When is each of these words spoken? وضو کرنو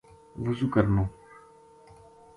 وضو 0.45 0.67
کرنو 0.73 1.03